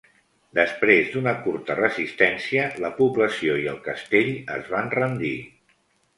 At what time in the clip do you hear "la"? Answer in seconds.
2.85-2.91